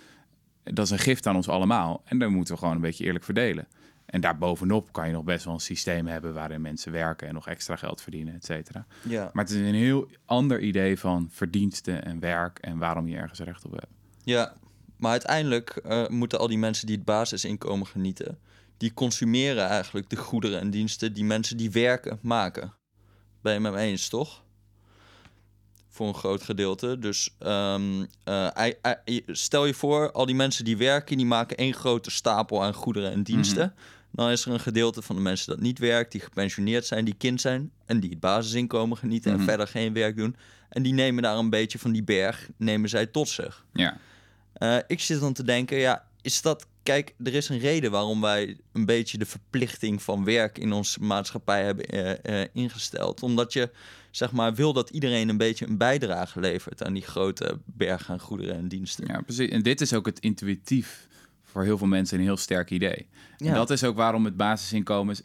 [0.64, 2.02] dat is een gift aan ons allemaal.
[2.06, 3.68] En dan moeten we gewoon een beetje eerlijk verdelen.
[4.06, 7.48] En daarbovenop kan je nog best wel een systeem hebben waarin mensen werken en nog
[7.48, 8.86] extra geld verdienen, et cetera.
[9.02, 9.30] Ja.
[9.34, 13.40] Maar het is een heel ander idee van verdiensten en werk en waarom je ergens
[13.40, 13.92] recht op hebt.
[14.24, 14.54] Ja,
[14.98, 18.40] maar uiteindelijk uh, moeten al die mensen die het basisinkomen genieten,
[18.78, 22.74] die consumeren eigenlijk de goederen en diensten die mensen die werken maken.
[23.42, 24.43] Ben je met me eens, toch?
[25.94, 27.00] Voor een groot gedeelte.
[27.00, 28.08] Dus um,
[29.28, 33.12] stel je voor, al die mensen die werken, die maken één grote stapel aan goederen
[33.12, 33.74] en diensten.
[33.76, 33.86] Mhm.
[34.12, 37.16] Dan is er een gedeelte van de mensen dat niet werkt, die gepensioneerd zijn, die
[37.18, 39.48] kind zijn en die het basisinkomen genieten en mhm.
[39.48, 40.36] verder geen werk doen.
[40.70, 43.66] En die nemen daar een beetje van die berg, nemen zij tot zich.
[43.74, 43.98] Ja.
[44.58, 48.22] Uh, ik zit dan te denken, ja, is dat kijk, er is een reden waarom
[48.22, 53.24] wij een beetje de verplichting van werk in onze maatschappij hebben uh, uh, ingesteld.
[53.24, 53.72] Omdat je
[54.12, 58.20] zeg maar, wil dat iedereen een beetje een bijdrage levert aan die grote berg aan
[58.20, 59.08] goederen en diensten.
[59.08, 59.50] Ja, precies.
[59.50, 61.08] En dit is ook het intuïtief
[61.44, 63.08] voor heel veel mensen een heel sterk idee.
[63.38, 63.48] Ja.
[63.48, 65.16] En dat is ook waarom het basisinkomen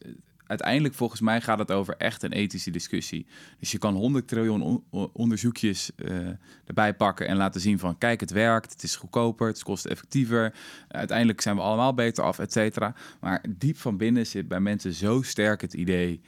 [0.49, 3.27] uiteindelijk volgens mij gaat het over echt een ethische discussie.
[3.59, 6.29] Dus je kan 100 triljoen onderzoekjes uh,
[6.65, 10.55] erbij pakken en laten zien van kijk, het werkt, het is goedkoper, het kost effectiever.
[10.89, 12.95] Uiteindelijk zijn we allemaal beter af, et cetera.
[13.21, 16.21] Maar diep van binnen zit bij mensen zo sterk het idee,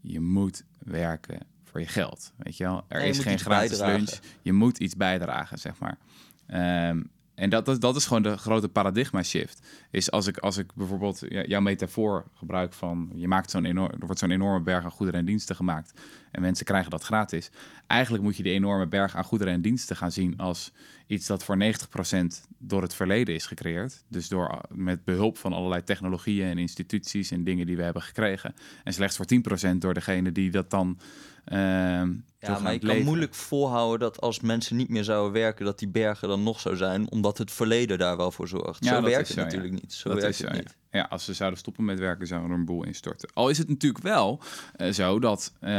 [0.00, 2.32] je moet werken voor je geld.
[2.36, 4.18] Weet je wel, er is geen gratis lunch.
[4.42, 5.98] Je moet iets bijdragen, zeg maar.
[6.88, 9.66] Um, en dat, dat, dat is gewoon de grote paradigma shift.
[9.90, 14.06] Is als ik, als ik bijvoorbeeld jouw metafoor gebruik van je maakt zo'n enorm, er
[14.06, 16.00] wordt zo'n enorme berg aan goederen en diensten gemaakt.
[16.30, 17.50] En mensen krijgen dat gratis.
[17.86, 20.72] Eigenlijk moet je die enorme berg aan goederen en diensten gaan zien als
[21.06, 21.66] iets dat voor 90%
[22.58, 24.04] door het verleden is gecreëerd.
[24.08, 28.54] Dus door, met behulp van allerlei technologieën en instituties en dingen die we hebben gekregen.
[28.84, 29.26] En slechts voor
[29.72, 30.98] 10% door degene die dat dan
[31.44, 35.78] Ehm, ja, maar je kan moeilijk volhouden dat als mensen niet meer zouden werken, dat
[35.78, 38.84] die bergen dan nog zo zijn, omdat het verleden daar wel voor zorgt.
[38.84, 39.92] Ja, zo werkt het natuurlijk niet.
[39.92, 40.76] Zo dat werkt het niet.
[40.90, 41.06] Ja.
[41.10, 43.30] als ze zouden stoppen met werken, zouden er een boel instorten.
[43.34, 44.40] Al is het natuurlijk wel
[44.76, 45.70] uh, zo dat, uh,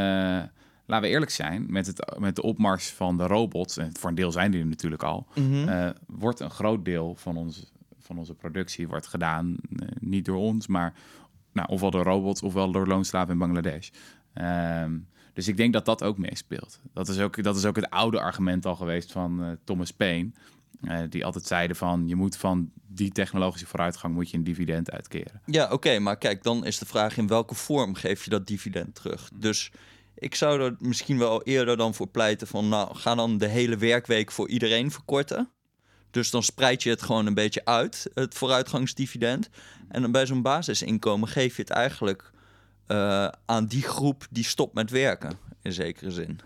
[0.86, 4.14] laten we eerlijk zijn, met, het, met de opmars van de robots, en voor een
[4.14, 8.34] deel zijn die er natuurlijk al, mm wordt een groot deel van, ons, van onze
[8.34, 9.56] productie wordt gedaan,
[10.00, 10.94] niet door ons, maar
[11.52, 13.88] nou, ofwel door robots ofwel door loonslaven in Bangladesh.
[14.34, 16.80] Um, dus ik denk dat dat ook meespeelt.
[16.92, 20.30] Dat is ook, dat is ook het oude argument al geweest van uh, Thomas Paine.
[20.82, 24.90] Uh, die altijd zeiden van je moet van die technologische vooruitgang moet je een dividend
[24.90, 25.40] uitkeren.
[25.46, 28.94] Ja, oké, maar kijk, dan is de vraag in welke vorm geef je dat dividend
[28.94, 29.30] terug?
[29.30, 29.40] Mhm.
[29.40, 29.70] Dus
[30.14, 33.76] ik zou er misschien wel eerder dan voor pleiten van nou, ga dan de hele
[33.76, 35.50] werkweek voor iedereen verkorten.
[36.10, 39.48] Dus dan spreid je het gewoon een beetje uit, het vooruitgangsdividend.
[39.88, 42.30] En dan bij zo'n basisinkomen geef je het eigenlijk
[42.88, 46.40] uh, aan die groep die stopt met werken, in zekere zin.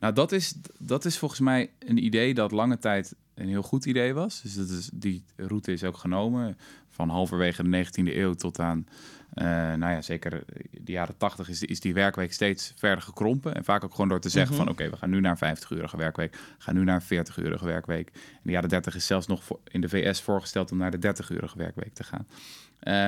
[0.00, 3.84] Nou, dat is, dat is volgens mij een idee dat lange tijd een heel goed
[3.84, 4.42] idee was.
[4.42, 6.56] Dus dat is, die route is ook genomen
[6.88, 8.86] van halverwege de 19e eeuw tot aan,
[9.34, 13.54] uh, nou ja, zeker de jaren 80 is, is die werkweek steeds verder gekrompen.
[13.54, 14.64] En vaak ook gewoon door te zeggen mhm.
[14.64, 18.10] van oké, we gaan nu naar een 50-urige werkweek, gaan nu naar een 40-urige werkweek.
[18.14, 21.56] In de jaren 30 is zelfs nog in de VS voorgesteld om naar de 30-urige
[21.56, 22.26] werkweek te gaan.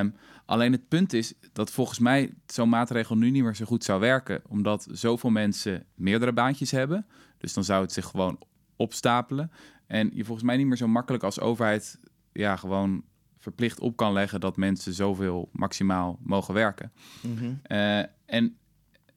[0.01, 3.85] Um, alleen het punt is dat volgens mij zo'n maatregel nu niet meer zo goed
[3.85, 7.07] zou werken, omdat zoveel mensen meerdere baantjes hebben.
[7.39, 8.39] Dus dan zou het zich gewoon
[8.77, 9.51] opstapelen.
[9.87, 11.99] En je volgens mij niet meer zo makkelijk als overheid
[12.33, 13.03] ja, gewoon
[13.47, 16.93] verplicht op kan leggen dat mensen zoveel maximaal mogen werken.
[17.21, 17.55] Mhm.
[17.63, 18.57] Eh, en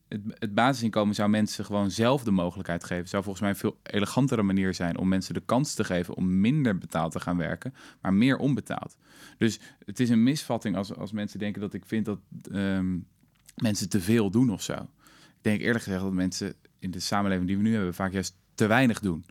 [0.08, 3.08] het, het, basisinkomen zou mensen gewoon zelf de mogelijkheid geven.
[3.08, 6.40] Zou volgens mij een veel elegantere manier zijn om mensen de kans te geven om
[6.40, 8.98] minder betaald te gaan werken, maar meer onbetaald.
[9.38, 12.20] Dus het is een misvatting als, als mensen denken dat ik vind dat.
[12.52, 13.08] Um,
[13.56, 14.74] mensen te veel doen of zo.
[14.74, 18.36] Ik denk eerlijk gezegd dat mensen in de samenleving die we nu hebben vaak juist
[18.56, 19.26] te weinig doen.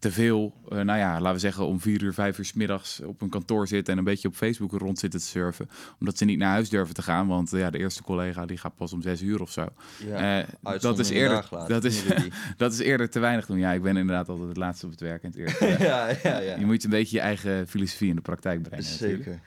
[0.00, 3.00] Te veel, eh, nou ja, laten we zeggen om vier uur, vijf uur 's middags
[3.00, 5.68] op een kantoor zitten en een beetje op Facebook rond zitten te surfen.
[6.00, 8.56] Omdat ze niet naar huis durven te gaan, want eh, ja, de eerste collega die
[8.56, 9.66] gaat pas om zes uur of zo.
[10.06, 12.30] Ja, Eh, dat, is eerder, dat, is, Rudy.
[12.56, 13.58] dat is eerder te weinig doen.
[13.58, 15.66] Ja, ik ben inderdaad altijd het laatste op het werk en het eerste.
[15.84, 16.56] ja, ja, ja.
[16.58, 18.84] Je moet een beetje je eigen filosofie in de praktijk brengen.
[18.90, 19.22] natuurlijk.
[19.22, 19.40] Zeker.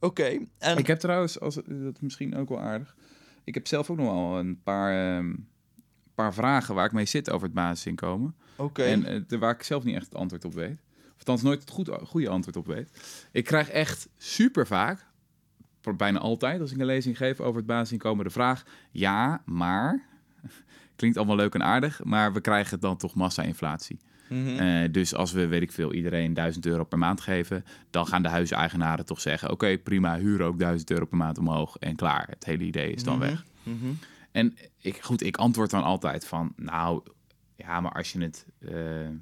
[0.00, 1.64] Oké, en Ik heb trouwens, als, dat
[1.94, 2.94] is misschien ook wel aardig.
[3.44, 5.34] Ik heb zelf ook nog wel een paar, ehm,
[6.14, 8.34] paar vragen waar ik mee zit over het basisinkomen.
[8.56, 8.82] oké.
[8.82, 10.78] En eh, waar ik zelf niet echt het antwoord op weet.
[11.12, 12.90] Of althans nooit het goed, goede antwoord op weet.
[13.32, 15.06] Ik krijg echt super vaak,
[15.96, 20.02] bijna altijd als ik een lezing geef over het basisinkomen, de vraag: ja, maar.
[20.96, 23.98] Klinkt allemaal leuk en aardig, maar we krijgen dan toch massa-inflatie.
[24.28, 24.48] Mhm.
[24.48, 28.22] Eh, dus als we, weet ik veel, iedereen 1000 euro per maand geven, dan gaan
[28.22, 32.26] de huiseigenaren toch zeggen: Oké, prima, huur ook 1000 euro per maand omhoog en klaar.
[32.28, 33.26] Het hele idee is dan Mhm.
[33.28, 33.44] weg.
[33.62, 33.86] Mhm.
[34.34, 37.02] En ik, goed, ik antwoord dan altijd van: Nou,
[37.56, 39.12] ja, maar als je het eh, eh,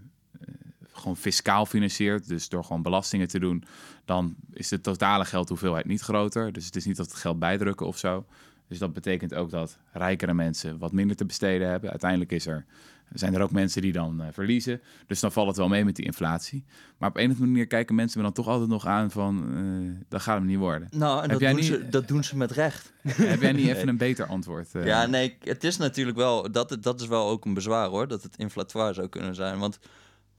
[0.92, 3.64] gewoon fiscaal financiert, dus door gewoon belastingen te doen,
[4.04, 6.52] dan is de totale geldhoeveelheid niet groter.
[6.52, 8.26] Dus het is niet dat het geld bijdrukken of zo.
[8.72, 11.90] Dus dat betekent ook dat rijkere mensen wat minder te besteden hebben.
[11.90, 12.64] Uiteindelijk is er,
[13.12, 14.80] zijn er ook mensen die dan eh, verliezen.
[15.06, 16.64] Dus dan valt het wel mee met die inflatie.
[16.98, 19.44] Maar op een of andere manier kijken mensen me dan toch altijd nog aan van...
[19.56, 20.88] eh, dat gaat hem niet worden.
[20.90, 22.92] Nou, en Heb dat jij doen, niet- ze, dat doen ze met recht.
[23.32, 24.74] Heb jij niet even een beter antwoord?
[24.74, 24.86] eh?
[24.86, 28.22] Ja, nee, het is natuurlijk wel, dat, dat is wel ook een bezwaar hoor, dat
[28.22, 29.58] het inflatoire zou kunnen zijn.
[29.58, 29.78] Want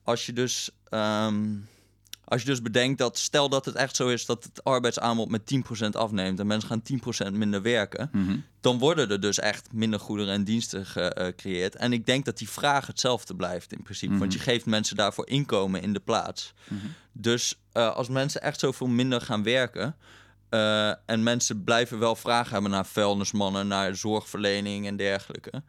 [0.04, 1.46] als je dus, ehm,
[2.26, 5.46] als je dus bedenkt dat, stel dat het echt zo is dat het arbeidsaanbod met
[5.46, 8.38] 10% afneemt en mensen gaan 10% minder werken, Mhm.
[8.62, 11.76] dan worden er dus echt minder goederen en diensten gecreëerd.
[11.76, 15.28] En ik denk dat die vraag hetzelfde blijft in principe, want je geeft mensen daarvoor
[15.28, 16.54] inkomen in de plaats.
[16.68, 16.86] Mhm.
[17.12, 19.96] Dus eh, als mensen echt zoveel minder gaan werken.
[20.50, 25.64] eh, en mensen blijven wel vragen hebben naar vuilnismannen, naar zorgverlening en dergelijke.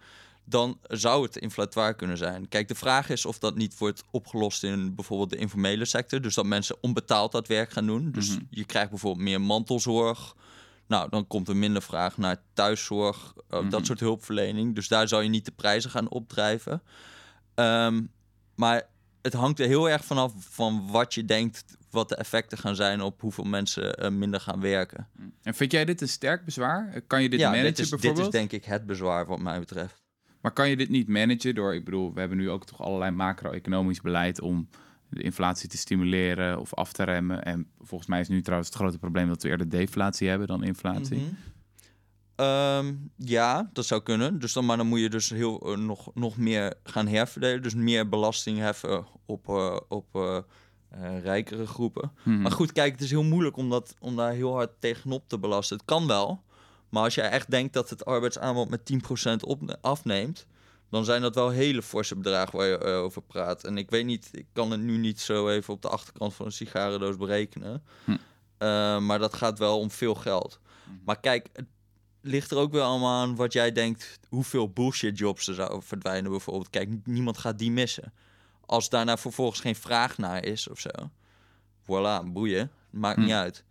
[0.44, 2.48] Dan zou het inflatoire kunnen zijn.
[2.48, 6.20] Kijk, de vraag is of dat niet wordt opgelost in bijvoorbeeld de informele sector.
[6.20, 8.10] Dus dat mensen onbetaald dat werk gaan doen.
[8.12, 8.40] Dus Mhm.
[8.50, 10.34] je krijgt bijvoorbeeld meer mantelzorg.
[10.86, 13.68] Nou, dan komt er minder vraag naar thuiszorg, eh, Mhm.
[13.70, 14.74] dat soort hulpverlening.
[14.74, 16.82] Dus daar zou je niet de prijzen gaan opdrijven.
[17.54, 18.02] Ehm,
[18.54, 18.82] maar
[19.22, 23.00] het hangt er heel erg vanaf van wat je denkt, wat de effecten gaan zijn
[23.00, 25.08] op hoeveel mensen minder gaan werken.
[25.42, 27.00] En vind jij dit een sterk bezwaar?
[27.06, 28.34] Kan je dit ja, managen dit is, dit bijvoorbeeld?
[28.34, 30.02] is denk ik het bezwaar wat mij betreft.
[30.44, 33.10] Maar kan je dit niet managen door, ik bedoel, we hebben nu ook toch allerlei
[33.10, 34.68] macro-economisch beleid om
[35.08, 37.42] de inflatie te stimuleren of af te remmen.
[37.42, 40.64] En volgens mij is nu trouwens het grote probleem dat we eerder deflatie hebben dan
[40.64, 41.16] inflatie.
[41.16, 41.34] Mhm.
[42.34, 44.38] Ehm, ja, dat zou kunnen.
[44.38, 47.62] Dus dan, maar dan moet je dus heel, eh, nog, nog meer gaan herverdelen.
[47.62, 50.36] Dus meer belasting heffen op, eh, op eh,
[50.88, 52.12] eh, rijkere groepen.
[52.22, 52.40] Mhm.
[52.40, 55.38] Maar goed, kijk, het is heel moeilijk om, dat, om daar heel hard tegenop te
[55.38, 55.76] belasten.
[55.76, 56.42] Het kan wel.
[56.94, 60.46] Maar als jij echt denkt dat het arbeidsaanbod met 10% op, afneemt...
[60.90, 63.64] dan zijn dat wel hele forse bedragen waar je eh, over praat.
[63.64, 66.46] En ik weet niet, ik kan het nu niet zo even op de achterkant van
[66.46, 67.82] een sigarendoos berekenen.
[68.04, 68.10] Hm.
[68.58, 70.60] Eh, maar dat gaat wel om veel geld.
[70.84, 70.96] Mhm.
[71.04, 71.66] Maar kijk, het
[72.20, 74.18] ligt er ook wel allemaal aan wat jij denkt...
[74.28, 76.70] hoeveel bullshit jobs er zouden verdwijnen bijvoorbeeld.
[76.70, 78.12] Kijk, niemand gaat die missen.
[78.66, 80.90] Als daarna vervolgens geen vraag naar is of zo...
[81.82, 82.70] Voilà, boeien.
[82.90, 83.22] Maakt Hm.
[83.24, 83.64] niet uit.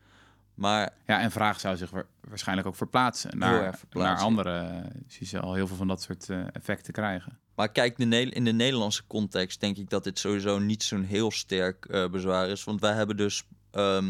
[0.55, 3.99] Maar Ja, en vraag zou zich wa- waarschijnlijk ook verplaatsen naar, verplaatsen.
[4.15, 4.81] naar andere.
[4.83, 7.37] eh, Dus je zal al heel veel van dat soort eh, effecten krijgen.
[7.55, 11.31] Maar kijk, de in de Nederlandse context denk ik dat dit sowieso niet zo'n heel
[11.31, 12.63] sterk eh, bezwaar is.
[12.63, 14.01] Want wij hebben dus, eh,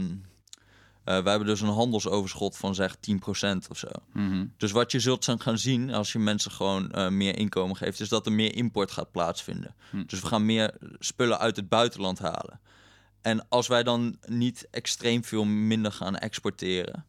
[1.03, 3.87] wij hebben dus een handelsoverschot van zeg 10% of zo.
[4.13, 4.45] Mhm.
[4.57, 8.25] Dus wat je zult gaan zien als je mensen gewoon meer inkomen geeft, is dat
[8.25, 9.75] er meer import gaat plaatsvinden.
[9.89, 10.03] Hm.
[10.05, 12.59] Dus we gaan meer spullen uit het buitenland halen.
[13.23, 17.05] En als wij dan niet extreem veel minder gaan exporteren,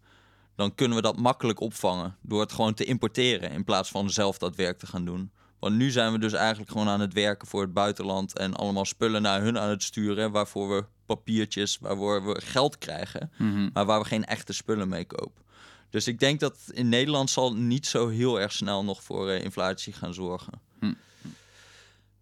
[0.56, 4.38] dan kunnen we dat makkelijk opvangen door het gewoon te importeren in plaats van zelf
[4.38, 5.30] dat werk te gaan doen.
[5.58, 8.84] Want nu zijn we dus eigenlijk gewoon aan het werken voor het buitenland en allemaal
[8.84, 13.68] spullen naar hun aan het sturen, waarvoor we papiertjes, waarvoor we geld krijgen Mhm.
[13.72, 15.42] maar waar we geen echte spullen mee kopen.
[15.90, 19.44] Dus ik denk dat in Nederland zal niet zo heel erg snel nog voor eh,
[19.44, 20.52] inflatie gaan zorgen.
[20.80, 20.92] Hm.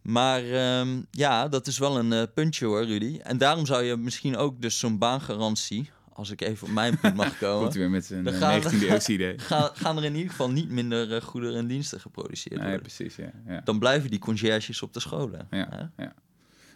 [0.03, 3.19] Maar ehm, ja, dat is wel een eh, puntje hoor, Rudy.
[3.23, 7.15] En daarom zou je misschien ook dus zo'n baangarantie, als ik even op mijn punt
[7.15, 9.39] mag Komt komen, hij weer met zijn Dan eh, gaan we- 19e eeuwse idee.
[9.39, 12.81] gaan, gaan er in ieder geval niet minder eh, goederen en diensten geproduceerd Nee, worden.
[12.83, 13.31] precies, ja.
[13.47, 13.61] ja.
[13.65, 15.47] Dan blijven die conciërges op de scholen.
[15.51, 15.69] Ja.
[15.97, 16.03] hè?
[16.05, 16.15] Ja,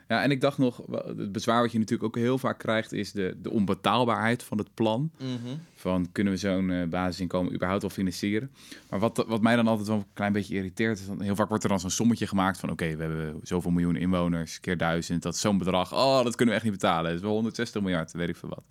[0.07, 3.37] en ik dacht nog, het bezwaar wat je natuurlijk ook heel vaak krijgt, is de,
[3.43, 5.11] de onbetaalbaarheid van het plan.
[5.19, 5.57] Mhm.
[5.75, 8.51] Van kunnen we zo'n eh, basisinkomen überhaupt wel financieren?
[8.91, 11.49] Maar wat, wat mij dan altijd wel een klein beetje irriteert, is dat heel vaak
[11.49, 15.23] wordt er dan zo'n sommetje gemaakt van: oké, we hebben zoveel miljoen inwoners, keer duizend,
[15.23, 15.93] dat is zo'n bedrag.
[15.93, 17.05] Oh, dat kunnen we echt niet betalen.
[17.05, 18.65] Dat is wel 160 miljard, weet ik veel wat.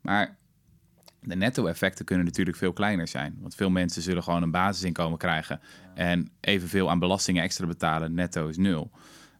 [0.00, 0.36] Maar
[1.20, 3.36] De netto-effecten kunnen natuurlijk veel kleiner zijn.
[3.40, 5.60] Want veel mensen zullen gewoon een basisinkomen krijgen
[5.94, 8.14] en evenveel aan belastingen extra betalen.
[8.14, 8.90] Netto is nul.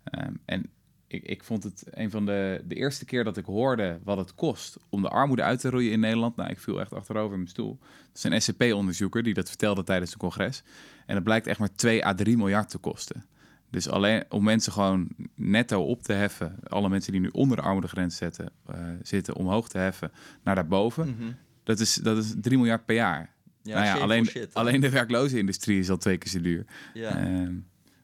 [0.05, 0.71] Ehm, en
[1.15, 4.35] ik, ik vond het een van de, de eerste keer dat ik hoorde wat het
[4.35, 6.37] kost om de armoede uit te roeien in Nederland.
[6.37, 7.79] Nou, ik viel echt achterover in mijn stoel.
[8.13, 10.63] Dat is een SCP-onderzoeker die dat vertelde tijdens een congres.
[11.07, 13.25] En dat blijkt echt maar 2 à 3 miljard te kosten.
[13.71, 17.63] Dus alleen om mensen gewoon netto op te heffen, alle mensen die nu onder de
[17.63, 20.13] armoedegrens zetten, uh, zitten, omhoog te heffen
[20.45, 21.31] naar daarboven, Mhm.
[21.65, 23.33] dat, is, dat is 3 miljard per jaar.
[23.63, 26.65] Ja, nou ja, alleen, shit, alleen de werkloze industrie is al twee keer zo duur.
[26.95, 27.53] Ja, Ehm,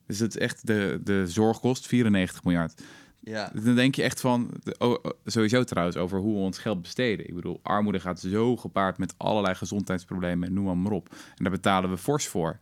[0.07, 2.83] dus dat is echt de, de zorg kost 94 miljard.
[3.21, 3.53] Ja.
[3.63, 7.29] Dan denk je echt van, oh, oh, sowieso trouwens, over hoe we ons geld besteden.
[7.29, 11.09] Ik bedoel, armoede gaat zo gepaard met allerlei gezondheidsproblemen en noem maar op.
[11.09, 12.59] En daar betalen we fors voor.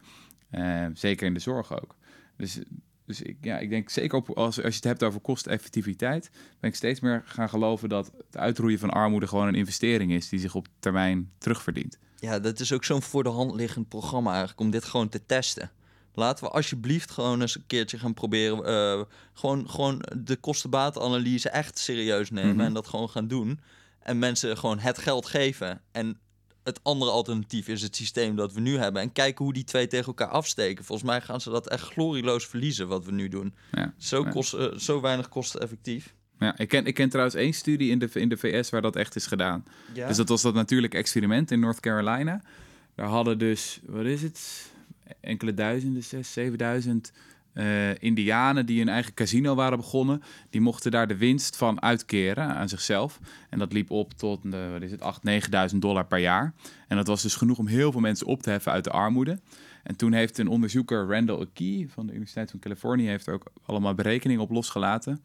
[0.50, 1.96] Eh, zeker in de zorg ook.
[2.36, 2.58] Dus,
[3.04, 6.70] dus ik, ja, ik denk zeker op, als, als je het hebt over kosteneffectiviteit, ben
[6.70, 10.40] ik steeds meer gaan geloven dat het uitroeien van armoede gewoon een investering is die
[10.40, 11.98] zich op termijn terugverdient.
[12.16, 15.26] Ja, dat is ook zo'n voor de hand liggend programma eigenlijk, om dit gewoon te
[15.26, 15.70] testen.
[16.18, 18.64] Laten we alsjeblieft gewoon eens een keertje gaan proberen.
[18.64, 19.02] eh,
[19.34, 22.64] gewoon, gewoon de kostenbaatanalyse echt serieus nemen Mhm.
[22.64, 23.60] en dat gewoon gaan doen.
[24.00, 25.80] En mensen gewoon het geld geven.
[25.92, 26.18] En
[26.64, 29.02] het andere alternatief is het systeem dat we nu hebben.
[29.02, 30.84] En kijken hoe die twee tegen elkaar afsteken.
[30.84, 33.54] Volgens mij gaan ze dat echt glorieloos verliezen wat we nu doen.
[33.72, 33.94] Ja.
[33.98, 34.30] Zo, Ja.
[34.30, 36.14] kost, eh, zo weinig kosteneffectief.
[36.38, 38.96] Ja, ik, ken, ik ken trouwens één studie in de, in de VS waar dat
[38.96, 39.64] echt is gedaan.
[39.94, 40.08] Ja.
[40.08, 42.42] Dus dat was dat natuurlijk experiment in North Carolina.
[42.94, 44.70] Daar hadden dus, wat is het?
[45.20, 47.12] Enkele duizenden, zes, zevenduizend
[47.58, 50.22] eh indianen die een eigen casino waren begonnen.
[50.50, 53.20] Die mochten daar de winst van uitkeren aan zichzelf.
[53.50, 56.54] En dat liep op tot, eh, wat is het, 8.000, 9.000 dollar per jaar.
[56.88, 59.40] En dat was dus genoeg om heel veel mensen op te heffen uit de armoede.
[59.82, 63.94] En toen heeft een onderzoeker, Randall Akey van de Universiteit van Californië, heeft ook allemaal
[63.94, 65.20] berekeningen op losgelaten.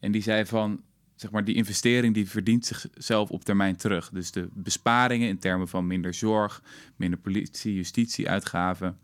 [0.00, 0.80] En die zei van,
[1.14, 4.10] zeg maar, die investering die verdient zichzelf op termijn terug.
[4.10, 6.62] Dus de besparingen in termen van minder zorg,
[6.96, 8.98] minder politie, justitie-uitgaven,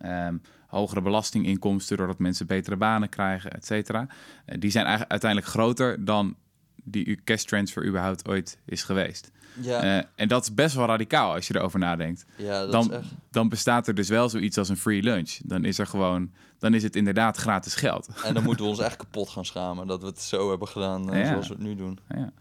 [0.00, 4.06] ehm, hogere belastinginkomsten doordat mensen betere banen krijgen, et cetera.
[4.44, 6.36] Eh, die zijn eigenlijk uiteindelijk groter dan
[6.84, 9.30] die cash transfer überhaupt ooit is geweest.
[9.60, 12.24] ja, Eh, en dat is best wel radicaal als je erover nadenkt.
[12.36, 13.08] ja, dat Dan, is echt...
[13.30, 15.38] dan bestaat er dus wel zoiets als een free lunch.
[15.44, 18.08] Dan is er gewoon, dan is het inderdaad gratis geld.
[18.24, 21.12] En dan moeten we ons echt kapot gaan schamen dat we het zo hebben gedaan
[21.12, 21.26] eh, Ja.
[21.28, 21.98] zoals we het nu doen.
[22.08, 22.32] Ja.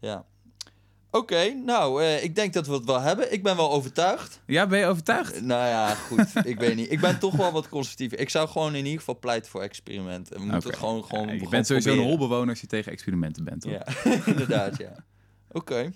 [0.00, 0.24] Ja.
[1.14, 3.32] Oké, nou, eh, ik denk dat we het wel hebben.
[3.32, 4.40] Ik ben wel overtuigd.
[4.46, 5.32] Ja, ben je overtuigd?
[5.32, 6.30] Eh, nou ja, goed.
[6.52, 6.92] ik weet niet.
[6.92, 8.12] Ik ben toch wel wat conservatief.
[8.12, 10.36] Ik zou gewoon in ieder geval pleiten voor experimenten.
[10.36, 12.92] We moeten het gewoon, gewoon, Ja, je gewoon bent sowieso een holbewoner als je tegen
[12.92, 13.60] experimenten bent.
[13.60, 13.72] Toch?
[13.72, 13.86] Ja,
[14.32, 14.92] inderdaad, ja.
[15.50, 15.92] Oké.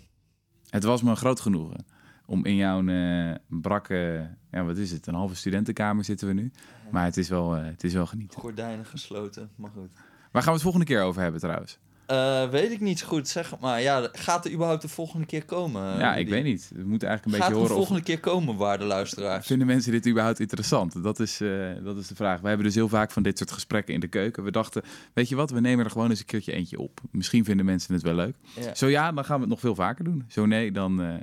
[0.69, 1.87] Het was me een groot genoegen
[2.27, 6.51] om in jouw eh, brakke, ja, wat is het, een halve studentenkamer zitten we nu.
[6.91, 8.41] Maar het is wel, het is wel genieten.
[8.41, 9.91] Gordijnen gesloten, maar goed.
[10.33, 11.79] Waar gaan we het volgende keer over hebben trouwens?
[12.09, 13.83] Eh, weet ik niet zo goed, zeg maar.
[13.83, 15.99] Ja, gaat er überhaupt de volgende keer komen?
[15.99, 16.71] ja, ik weet niet.
[16.75, 17.77] We moeten eigenlijk een Gaat beetje de horen of...
[17.77, 19.47] volgende keer komen, waarde luisteraars?
[19.47, 21.03] Vinden mensen dit überhaupt interessant?
[21.03, 21.49] Dat is, eh,
[21.85, 22.41] dat is de vraag.
[22.41, 24.45] We hebben dus heel vaak van dit soort gesprekken in de keuken.
[24.45, 27.01] We dachten, weet je wat, we nemen er gewoon eens een keertje eentje op.
[27.11, 28.37] Misschien vinden mensen het wel leuk.
[28.61, 28.75] Ja.
[28.75, 30.25] Zo ja, dan gaan we het nog veel vaker doen.
[30.29, 31.01] Zo nee, dan...
[31.03, 31.15] eh,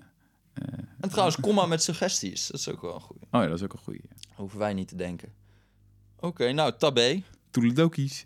[1.00, 2.48] En trouwens, kom maar met suggesties.
[2.48, 3.22] Dat is ook wel een goeie.
[3.32, 4.02] Oh ja, dat is ook een goeie.
[4.36, 5.30] Hoeven wij niet te denken.
[6.20, 7.22] Oké, nou, tabé.
[7.52, 8.26] Toedeledokies.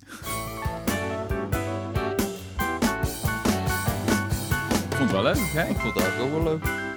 [5.10, 5.70] Het wel leuk, hè?
[5.70, 6.89] Ik vond het ook wel leuk.